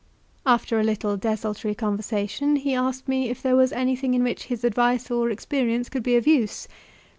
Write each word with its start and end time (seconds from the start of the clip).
After 0.47 0.79
a 0.79 0.83
little 0.83 1.15
desultory 1.15 1.75
conversation 1.75 2.55
he 2.55 2.73
asked 2.73 3.07
me 3.07 3.29
if 3.29 3.43
there 3.43 3.55
was 3.55 3.71
anything 3.71 4.15
in 4.15 4.23
which 4.23 4.45
his 4.45 4.63
advice 4.63 5.11
or 5.11 5.29
experience 5.29 5.89
could 5.89 6.01
be 6.01 6.15
of 6.15 6.25
use. 6.25 6.67